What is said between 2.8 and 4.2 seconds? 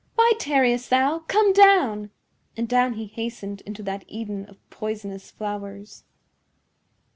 he hastened into that